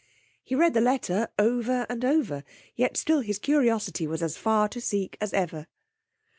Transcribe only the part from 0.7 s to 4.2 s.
the letter over and over, yet still his curiosity